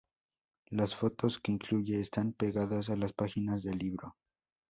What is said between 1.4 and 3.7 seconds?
incluye están pegadas a las páginas